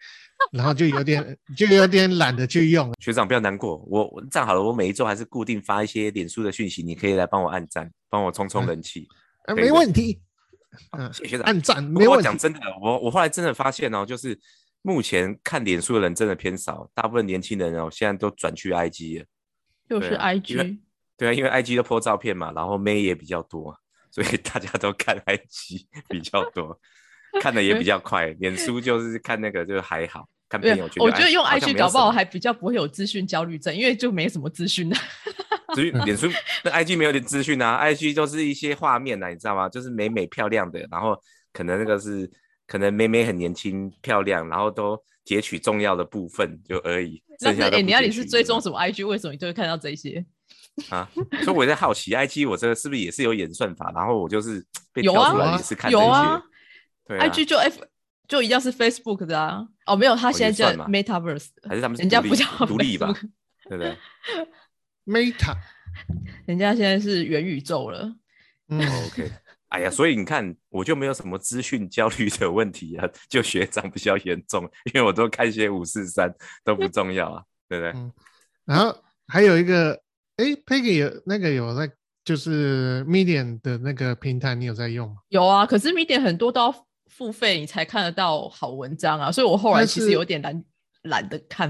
[0.52, 2.92] 然后就有点就有点懒得去用。
[3.00, 9.08] 学长不要难过，我我这样好了，我每一周还是固定发一些脸书的讯息，你可以来帮我按赞，帮我冲冲人气。
[9.46, 10.20] 啊，没问题，
[10.93, 11.45] 嗯，谢谢学长。
[11.45, 12.23] 按赞不过没有。
[12.23, 14.38] 讲真的，我我后来真的发现哦，就是
[14.83, 19.27] 目前看脸书的人真的偏少，大部分年轻人哦现在都转去 IG 了。
[19.88, 20.79] 就是 IG，、
[21.17, 23.75] 对啊，因为 IG 都 po 照片嘛，然后妹也比较多，
[24.11, 26.79] 所以大家都看 IG 比较多，
[27.41, 28.27] 看的也比较快。
[28.38, 31.02] 脸书就是看那个就还好，看朋对友圈。
[31.02, 34.98] 我觉得用 IG 搞不好还比较不会有资讯焦虑症，因为就没什么资讯啊。
[35.74, 36.26] 至于脸书
[36.64, 39.68] 那 IG 没有点资讯啊，IG 都是一些画面啊，你知道吗？
[39.68, 41.14] 就是美美漂亮的，然后
[41.52, 42.30] 可能那个是
[42.66, 47.22] 可能美美很年轻漂亮，然后都截取重要的部分就而已。
[47.40, 49.06] 那是哎、你要你是追踪什么 IG？
[49.06, 50.24] 为什么你就会看到这些？
[50.88, 51.08] 啊？
[51.44, 53.92] 所以我在好奇，IG 我这个是不是也是有演算法？
[53.94, 56.02] 然后我就是被有啊挑出来也是看这些。
[56.02, 56.42] 有啊
[57.06, 57.80] 对啊 IG 就 F
[58.29, 59.67] 就一样是 Facebook 的啊。
[59.87, 63.12] 哦，没有，他哦现在叫 Metaverse，的还是他们人家独立不叫独立吧
[63.69, 63.97] 对不对？
[65.07, 65.57] Meta，
[66.47, 68.14] 人家现在是元宇宙了。
[68.69, 69.31] 嗯，OK，
[69.71, 77.93] 哎呀，所以你看，我就没有什么资讯焦虑的问题啊， 就学长比较严重，因为我都看一些五四三都不重要啊，对不对？
[77.95, 78.12] 嗯
[78.67, 78.95] 然后
[79.27, 79.99] 还有一个，
[80.37, 81.91] 哎，Peggy 有那个有在
[82.23, 85.17] 就是 Medium 的那个平台，你有在用吗？
[85.31, 86.87] 有啊，可是 Medium 很多都要
[87.18, 90.64] 付费，你才看得到好文章啊，所以我后来其实有点懒
[91.02, 91.68] 懒得看。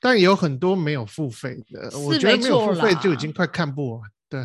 [0.00, 4.10] 但有很多没有付费的，我是觉得没有付费就已啦经快看不完。
[4.28, 4.44] 对，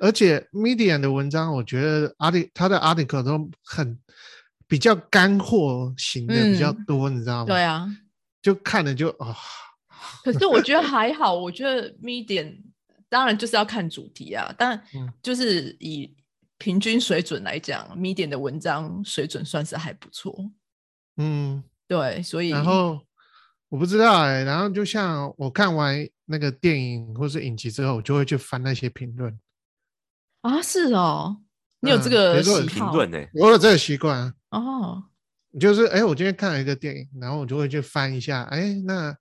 [0.00, 3.98] 而且 Medium 的文章，我觉得 art 它的 article 都很
[4.66, 7.46] 比较干货型的比较嗯多，你知道吗？
[7.46, 7.88] 对，啊，
[8.42, 9.34] 就看了就啊、
[10.22, 12.58] 可是我觉得还好，我觉得 Medium
[13.08, 16.14] 当然就是要看主题啊，但 嗯就是以
[16.58, 20.50] 平均水准来讲，Medium 的文章水准算是还不错。
[21.16, 23.00] 嗯，对，所以然后
[23.68, 29.38] 我不知道哎、然后就像我看完那个电影或是影集之后，我就会去翻那些评论，
[30.42, 31.40] 啊，是哦，
[31.80, 33.18] 你有这个评论呢？
[33.34, 34.34] 我有这个习惯啊。
[34.50, 35.04] 哦，
[35.60, 39.16] 就是哎，我今天看了一个电影，然后我就会去翻一下，哎，那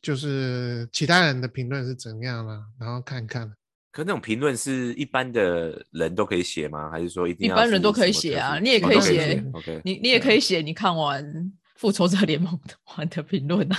[0.00, 3.52] 就是其他人的评论是怎样啦，然后看看。
[3.92, 6.90] 可那种评论是一般的人都可以写吗？
[6.90, 11.22] 还是说一定要一般人都可以写啊你也可以写 OK，你你也可以写你看完
[11.76, 13.78] 《复仇者联盟》的完的评论啊，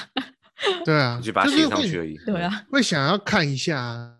[0.86, 2.16] 对啊，就把它写上去而已。
[2.26, 4.16] 对啊，会想要看一下，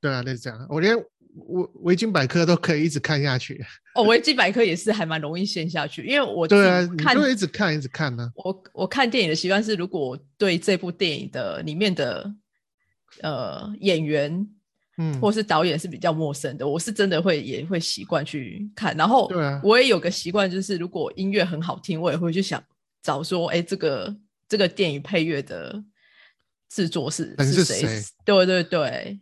[0.00, 0.66] 对啊，类似这样。
[0.68, 3.64] 我连维维京百科都可以一直看下去。
[3.94, 12.30] 哦，维基百科也是还蛮容易陷下去，因为我对啊，你就会一直看，一直看呢、我我看电影的习惯是，如果我对这部电影的里面的
[13.22, 14.46] 呃演员
[14.98, 18.96] 嗯，或是导演是比较陌生的，我是真的会也会习惯去看。
[18.96, 22.62] 然后对啊我也有个习惯，就是如果音乐很好听，我也会去想
[23.02, 24.14] 找说，哎，这个
[24.48, 25.82] 这个电影配乐的
[26.68, 28.02] 制作是人是谁谁？
[28.24, 29.18] 对对对，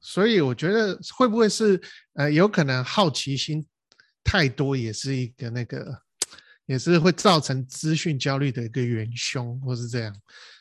[0.00, 1.80] 所以我觉得会不会是
[2.14, 3.64] 呃，有可能好奇心
[4.22, 6.02] 太多，也是一个那个，
[6.66, 10.14] 也是会造成资讯焦虑的一个元凶，或是这样，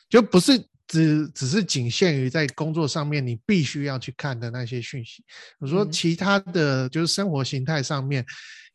[0.09, 5.23] 就不是只只是仅限于在工作上面你必须要去看的那些讯息。
[5.59, 8.25] 我说嗯其他的就是生活形态上面，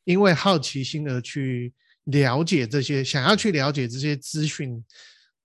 [0.05, 1.73] 因为好奇心而去
[2.05, 4.85] 了解这些，想要去了解这些资讯。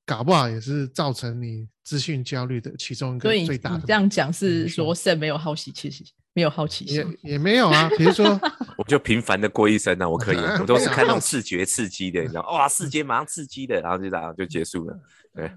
[0.07, 7.17] 搞不好也是造成你资讯焦虑的其中一个最大的你这样讲是说 Sam 没有好奇心，没有好奇也心。
[7.23, 8.39] 也没有啊，比如说，
[8.77, 14.95] 我就平凡的过一生啊，我可以啊， 我都是看那种视觉刺激的，你知道，哇，视觉马上刺激的，然后就这样就结束了。
[15.33, 15.51] 对，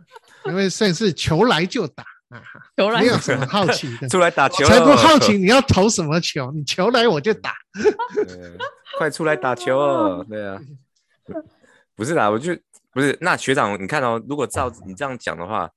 [0.46, 2.40] 因为甚是球来就打啊，
[2.76, 7.54] 球来没有什么好奇的，出来打球，才不好奇你要投什么球，你球来我就打。
[8.98, 10.26] 快出来打球哦！
[10.28, 10.58] 对啊，
[11.94, 12.56] 不是啦，我就
[12.92, 15.70] 不是那学长，你看哦，如果照你这样讲的话，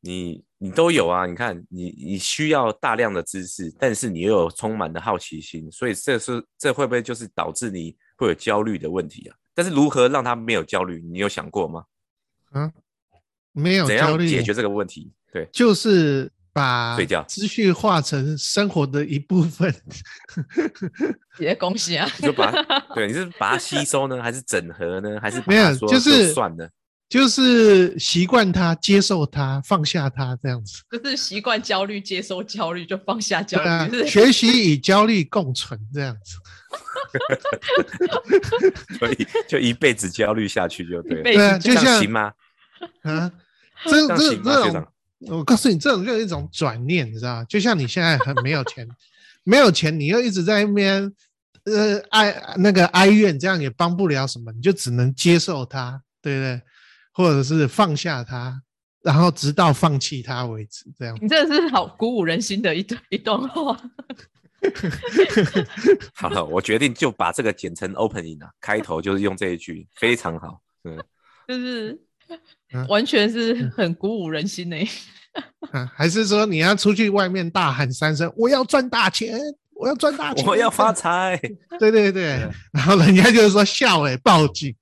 [0.00, 9.34] 你你都有啊，你看你你需要大量的知识，但是你又有充满的好奇心，所以这是这会不会就是导致你会有焦虑的问题啊？
[9.54, 11.84] 但是如何让他没有焦虑，你有想过吗？
[13.50, 15.12] 没有怎焦虑，样解决这个问题？
[15.32, 19.74] 对，就是把睡觉资讯化成生活的一部分。
[21.40, 22.08] 也恭喜啊！
[22.18, 22.62] 你就把它
[22.94, 26.70] 对，你是把它吸收呢，还是整合呢，还是把没有就是算了？
[27.12, 30.80] 就是习惯它、接受它、放下它这样子。
[30.90, 36.36] 就是习惯焦虑，接受焦虑，就放下焦对啊虑。，是学习与焦虑共存这样子。
[38.98, 41.22] 所以就一辈子焦虑下去就对了。
[41.22, 42.32] 对啊，就像这样行吗？
[43.02, 43.30] 啊，
[43.84, 44.86] 这这这种，？
[45.28, 47.44] 我告诉你，这种就是一种转念，你知道吗？
[47.44, 48.88] 就像你现在很没有钱，
[49.44, 51.12] 没有钱，你又一直在那边
[51.64, 56.62] 呃哀那个哀怨，这样也帮不了什么，你就只能接受它，对不对？
[57.12, 58.60] 或者是放下它，
[59.02, 61.16] 然后直到放弃它为止，这样。
[61.20, 63.78] 你真的是好鼓舞人心的一段一段话。
[66.14, 70.60] 好了，我决定就把这个剪成 opening 啊，开头就是用这一句，非常好。
[70.84, 70.96] 嗯，
[71.48, 72.00] 就是
[72.72, 74.76] 嗯完全是很鼓舞人心的。
[75.72, 79.38] 啊，还是说你要出去外面大喊三声：“我要赚大钱，
[79.74, 81.36] 我要赚大 钱，我要发财，
[81.78, 84.74] 对对对，然后人家就是说笑哎、报警，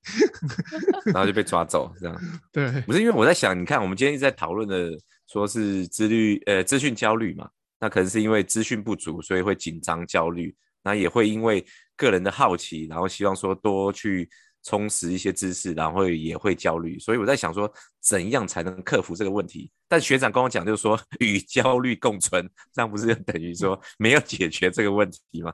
[1.13, 2.21] 然后就被抓走，这样。
[2.51, 4.91] 对，不是因为我在想，你看我们今天一直在讨论的，
[5.31, 7.49] 说是资律呃资讯焦虑嘛，
[7.79, 14.29] 那可能是因为资讯不足，所以会紧张焦虑，那也会因为个人的好奇，然后希望说多去
[14.63, 19.71] 充实一些知识，然后也会焦虑，所以我在想说，怎样才能克服这个问题？
[19.87, 25.53] 但学长跟我讲，就是说与焦虑共存，这样不是等于说没有解决这个问题吗？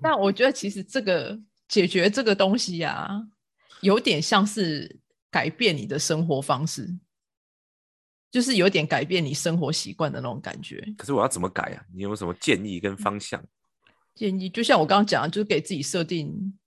[0.00, 3.08] 那我觉得其实这个解决这个东西呀、
[3.82, 4.98] 有点像是
[5.30, 6.88] 改变你的生活方式，
[8.30, 10.84] 就是有点改变你生活习惯的那种感觉。
[10.96, 11.84] 可是我要怎么改啊？
[11.92, 13.44] 你有没有什么建议跟方向？
[14.14, 16.58] 建议就像我刚刚讲的，就是给自己设定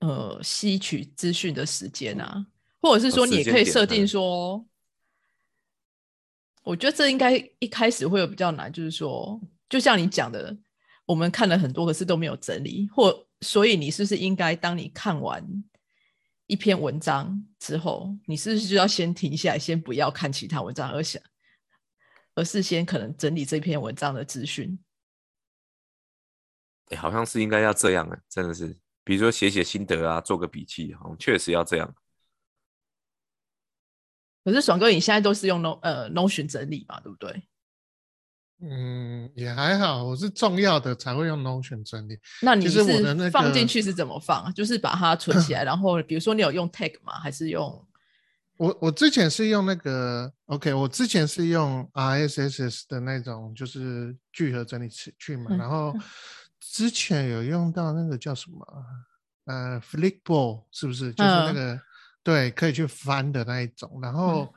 [0.00, 2.46] 呃吸取资讯的时间啊，
[2.82, 4.62] 或者是说哦你也可以设定说，
[6.62, 10.56] 我觉得这应该一开始会有比较难，就是说，就像你讲的，
[11.06, 15.42] 我们看了很多，可是都没有整理，或所以你是不是应该当你看完
[16.46, 21.22] 一篇文章之后，你是不是就要先停下来，先不要看其他文章，而想，
[22.34, 24.78] 而是先可能整理这篇文章的资讯。
[26.88, 28.76] 哎、好像是应该要这样啊，真的是，
[29.10, 31.94] 比如说写写心得啊，做个笔记，好像确实要这样。
[34.44, 37.42] 可是爽哥，你现在都是用 No 呃 Notion 整理嘛，对不对？
[38.62, 42.20] 嗯，也还好，我是重要的才会用 Notion 整理。
[42.40, 42.84] 那你是
[43.32, 44.52] 放进去是怎么放啊？
[44.52, 47.14] 就是把它存起来，然后比如说你有用 Tag 吗？
[47.14, 47.84] 还是用
[48.58, 55.92] 我我之前是用那个 OK，我之前是用 RSS 的那种，就是聚合整理器去嘛，嗯然后
[56.60, 58.84] 之前有用到那个叫什么啊？
[59.46, 61.12] 呃 Flipboard 是不是？
[61.12, 61.80] 就是那嗯个、
[62.22, 64.52] 对，可以去翻的那一种，然后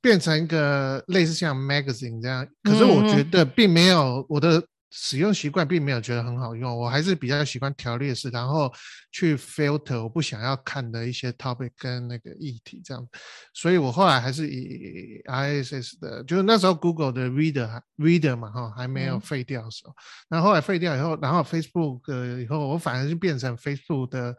[0.00, 8.72] 变成一个类似像 magazine 这样，可是我觉得并没有我的使用习惯并没有觉得很好用，我还是比较喜欢条列式，然后
[9.12, 13.06] 去 filter 我不想要看的一些 topic 跟那个议题这样，
[13.52, 19.20] 所以我后来还是以 ISS 的，就是那时候 Google 的 Reader Reader 嘛哈还没有嗯。
[19.20, 19.94] 废掉的时候，
[20.28, 24.34] 然后后来废掉以后，然后 Facebook 呃以后我反而是变成 Facebook 的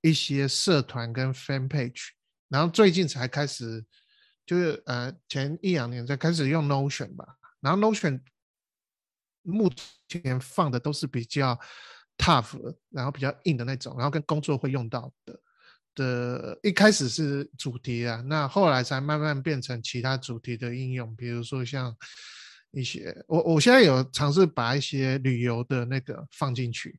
[0.00, 2.08] 一些社团跟 fan page，
[2.48, 3.84] 然后最近才开始，
[4.44, 7.24] 就是呃前一两年才开始用 Notion 吧，
[7.60, 8.20] 然后 Notion
[9.44, 9.70] 目
[10.08, 11.56] 前放的都是比较
[12.18, 12.56] tough，
[12.90, 15.40] 然后比较硬的那种，然后跟工作会用到的
[15.94, 21.96] 的，一开始是主题啊，那后来才慢慢变成其他主题的应用，比如说像
[22.72, 26.98] 一些我我现在有尝试把一些旅游的那个放进去，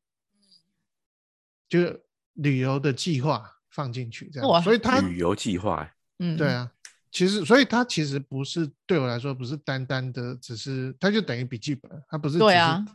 [1.68, 2.02] 就是
[2.34, 6.38] 旅游的计划放进去这样，所以它旅游计划、欸，嗯。
[6.38, 6.72] 对啊，
[7.16, 12.86] 其实所以它其实不是对我来说不是单单的，只是它就等于笔记本，它不是只是对啊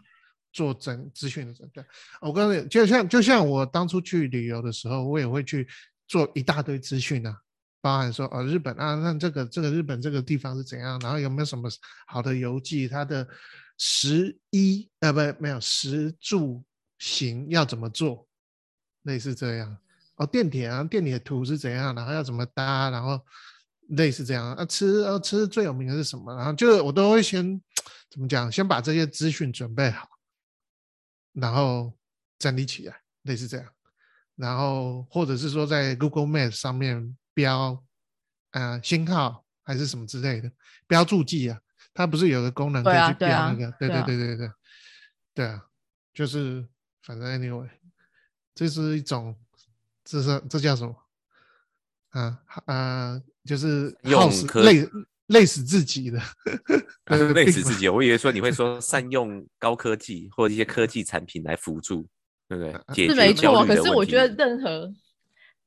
[0.53, 1.83] 做整资讯的整对。
[2.21, 5.67] 我告诉你，就像就像我当初去旅游的时候，我也会去
[6.07, 7.35] 做一大堆资讯啊，
[7.81, 11.71] 包含说哦日本啊，那这个这个日本这个地方是怎样，然后有没有什么
[12.07, 13.27] 好的游记，它的
[13.79, 16.63] 食衣呃不没有食住
[16.99, 18.29] 行要怎么做，
[19.05, 19.79] 类似这样。
[20.17, 23.19] 哦，电铁啊，电铁图是怎样，然后要怎么搭，然后
[23.91, 27.61] 类似这样啊，吃啊吃最有名的是什么，然后就是我都会先
[28.09, 30.09] 怎么讲，先把这些资讯准备好，
[31.33, 31.93] 然后
[32.39, 33.67] 整理起来，类似这样，
[34.37, 37.83] 然后或者是说在 Google Map 上面标
[38.53, 40.51] 呃星号还是什么之类的，
[40.87, 41.61] 标注记啊，
[41.93, 44.51] 它不是有个功能可以去标那个，对对对啊对对对，
[45.35, 45.65] 对啊，
[46.15, 46.67] 就是
[47.03, 47.69] 反正 anyway，
[48.55, 49.37] 这是一种，
[50.05, 50.97] 这是这叫什么？
[52.11, 54.31] 啊啊，就是用
[54.63, 54.89] 类
[55.29, 56.21] 累死自己的，
[57.07, 57.89] 呃累死自己。
[57.89, 62.07] 我以为说你会说善用高科技或者一些科技产品来辅助，
[62.49, 62.95] 对不对？
[62.95, 64.93] 解是没错，可是我觉得任何，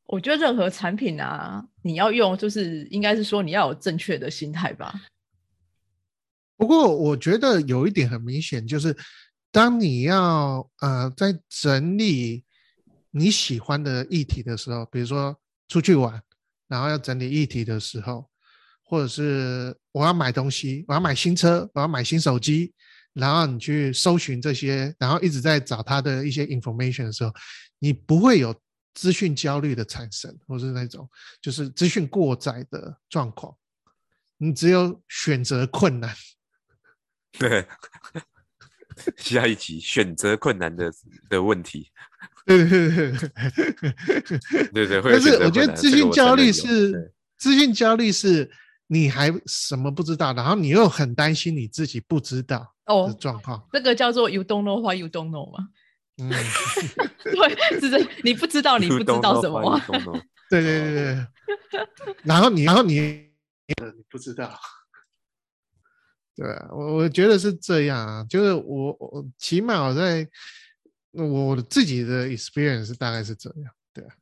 [0.06, 4.94] 我觉得任何产品啊，你要用，就是应该是说你要有正确的心态吧。
[6.58, 8.96] 不过我觉得有一点很明显，就是
[9.52, 12.44] 当你要呃在整理
[13.12, 16.22] 你喜欢的议题的时候，比如说出去玩，
[16.68, 18.30] 然后要整理议题的时候，
[18.84, 22.74] 或者是我要买东西，我要买新车，我要买新手机，
[23.14, 27.34] 然后你去搜寻这些，然后一直在找它的一些 information 的时候，
[27.80, 28.54] 你不会有
[28.94, 31.10] 资讯焦虑的产生，或是那种
[31.42, 33.56] 就是资讯过载的状况，
[34.38, 36.16] 你只有选择困难。
[37.32, 37.68] 对。
[39.18, 40.94] 下一集选择困难的
[41.28, 41.90] 的问题，
[42.46, 44.68] 对对对对对。
[44.74, 48.50] 对对，会有但是我觉得资讯焦虑是资讯焦虑是
[48.88, 53.66] 你还什么不知道，然后你又很担心你自己不知道的哦，状况。
[53.72, 55.68] 这个叫做 you don't know why you don't know 嘛？
[56.22, 56.30] 嗯，
[57.24, 59.82] 对，是，你不知道你不知道什么
[60.50, 61.28] 对对对对。
[62.24, 63.74] 然后你，然后你，你
[64.10, 64.60] 不知道。
[66.36, 70.28] 对啊，我我觉得是这样啊，就是我我起码我在
[71.16, 73.72] 那我自己的 experience 大概是这样。
[73.94, 74.16] 对啊，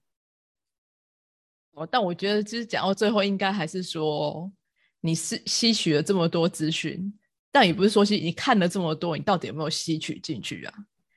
[1.71, 4.51] 哦，但我觉得就是讲到最后，应该还是说，
[4.99, 7.17] 你是吸取了这么多资讯，
[7.49, 10.73] 但也不是说吸你看了这么多，你到底有没有吸取进去啊？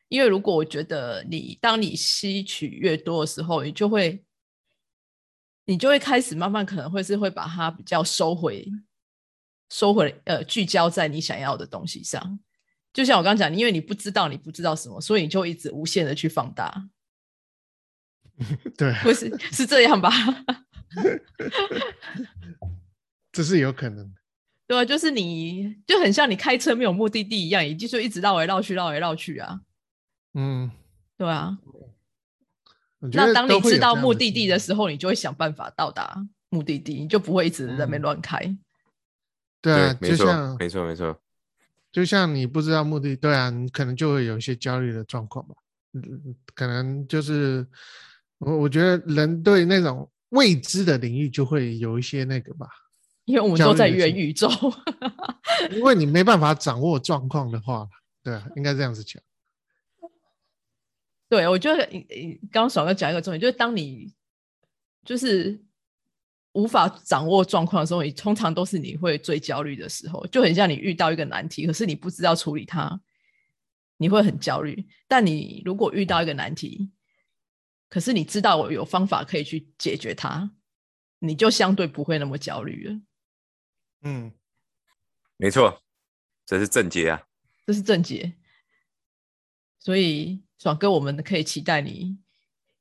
[0.09, 4.25] 因为如果我觉得你当你吸取越多的时候，你就会，
[5.65, 8.71] 你就会开始慢慢可能会是会把它比较收回，
[9.71, 12.39] 收回呃聚焦在你想要的东西上。
[12.95, 16.89] 就像我刚刚讲，因为你不知道你不知道什么，所以你就一直无限的去放大，
[18.79, 20.11] 对，不是是这样吧？
[23.33, 24.21] 这是有可能的。
[24.67, 29.61] 对啊，就是你就很像你开车没有目的地一样，你就一直绕来绕去，绕来绕去啊，
[30.33, 30.71] 嗯，
[31.19, 31.59] 对啊。
[33.13, 38.39] 那当你知道目的地的时候，你就会想办法到达目的地，你就不会一直在那边嗯乱开。
[39.61, 41.21] 对啊，对，没错没错，没错。
[41.95, 45.55] 就像你不知道目的，对啊，你可能就会有一些焦虑的状况吧。
[45.93, 47.65] 嗯，可能就是
[48.39, 52.67] 我我觉得人对那种未知的领域就会有一些那个吧，
[53.27, 54.51] 因为我们都在元宇宙，
[55.71, 57.89] 因为你没办法掌握状况的话，
[58.25, 59.23] 对啊，应该这样子讲。
[61.31, 64.13] 对我觉得你你刚刚爽哥讲一个重点，就是当你
[65.05, 65.64] 就是
[66.55, 73.01] 无法掌握状况的时候，你通常都是你会最焦虑的时候，就很像你遇到一个难题，可是你不知道处理它，
[73.97, 74.87] 你会很焦虑。
[75.07, 76.91] 但你如果遇到一个难题，
[77.89, 80.51] 可是你知道我有方法可以去解决它，
[81.19, 83.01] 你就相对不会那么焦虑了。
[84.03, 84.33] 嗯，
[85.37, 85.83] 没错，
[86.45, 87.23] 这是正解啊。
[87.67, 88.35] 这是正解。
[89.81, 92.19] 所以爽哥，我们可以期待你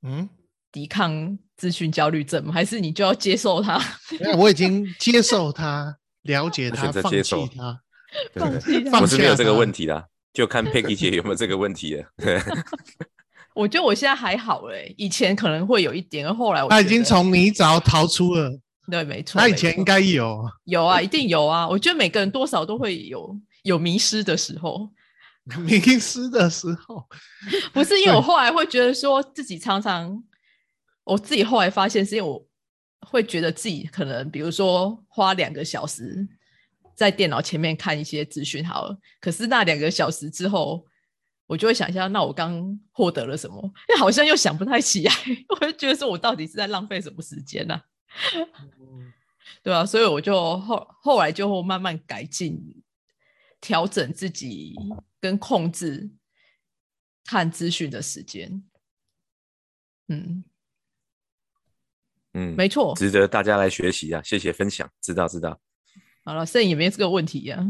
[0.02, 0.30] 嗯，
[0.72, 2.54] 抵抗资讯焦虑症吗？
[2.54, 3.80] 还是你就要接受它？
[4.38, 7.80] 我已经接受它，了解我它，放弃选择接受它。
[8.40, 12.06] 放弃我是没有这个问题啦， 就看 Peggy 姐有没有这个问题了。
[13.56, 18.52] 我觉得我现在还好嘞，以前可能会有一点，后来我他已经从泥沼逃出了，
[18.90, 19.40] 对，没错。
[19.40, 20.44] 他以前应该有。
[20.66, 21.70] 有啊，一定有啊。
[21.70, 24.90] 我觉得每个人多少都会有有迷失的时候，
[25.60, 27.08] 迷失的时候，
[27.72, 30.24] 不是因为我后来会觉得说自己常常，
[31.04, 32.48] 我自己后来发现是因为我
[33.02, 36.28] 会觉得自己可能，比如说花两个小时
[36.96, 40.86] 在电脑前面看一些资讯好了，可是那两个小时之后，
[41.46, 43.62] 我就会想一下，那我刚获得了什么？
[43.90, 45.14] 因 为好像又想不太起来，
[45.50, 47.82] 我就觉得说我到底是在浪费什么时间呢、
[49.62, 52.82] 对啊，所以我就后后来就慢慢改进，
[53.60, 54.76] 调整自己
[55.20, 56.10] 跟控制
[57.26, 58.64] 看资讯的时间。
[60.10, 60.44] 嗯，
[62.34, 62.94] 嗯，没错。
[62.96, 64.22] 值得大家来学习啊！
[64.24, 65.60] 谢谢分享，知道知道。
[66.26, 67.64] 好了，摄影也没这个问题呀、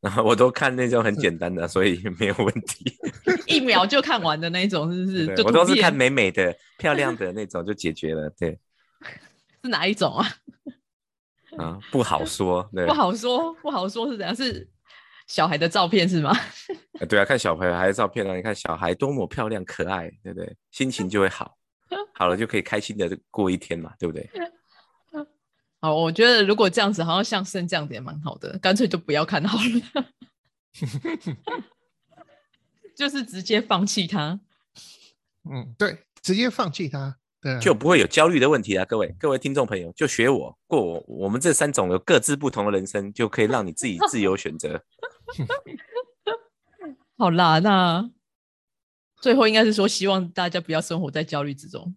[0.00, 2.96] 然 后我都看那种很简单的， 所以没有问题。
[3.46, 5.42] 一秒就看完的那种，是不是？
[5.42, 8.30] 我都是看美美的、漂亮的那种就解决了。
[8.38, 8.58] 对
[9.62, 10.26] 是哪一种啊？
[11.58, 12.68] 啊，不好说。
[12.72, 14.34] 对不好说，不好说是怎样？
[14.36, 14.68] 是
[15.26, 16.32] 小孩的照片是吗？
[17.00, 20.56] 呃对啊，看小朋友孩子照片啊，你看小孩多么漂亮可爱，对不对？
[20.70, 21.56] 心情就会好，
[22.14, 24.28] 好了就可以开心的过一天嘛，对不对？
[25.80, 30.06] 好，我觉得如果这样子，好像像生这样子也蛮好的，干脆就不要看好了，
[32.94, 34.38] 就是直接放弃它。
[35.50, 37.16] 嗯，对，直接放弃它。
[37.40, 38.84] 对啊，就不会有焦虑的问题啊！
[38.84, 44.84] 各位各位听众朋友，就学我过我我们这三种有各自不同的人生，就可以让你自己自由选择。
[47.16, 48.10] 好啦，那
[49.20, 51.94] 最后应该是说，希望大家不要生活在焦虑之中。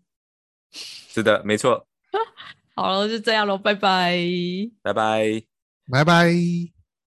[0.71, 1.87] 是的，没错。
[2.75, 4.17] 好了，就这样喽，拜拜。
[4.81, 5.43] 拜拜。
[5.91, 6.72] 拜拜。